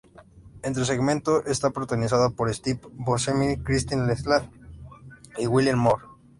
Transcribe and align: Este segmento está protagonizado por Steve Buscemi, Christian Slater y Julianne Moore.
Este 0.63 0.83
segmento 0.83 1.45
está 1.45 1.69
protagonizado 1.69 2.31
por 2.31 2.51
Steve 2.51 2.79
Buscemi, 2.93 3.57
Christian 3.57 4.09
Slater 4.17 4.49
y 5.37 5.45
Julianne 5.45 5.79
Moore. 5.79 6.03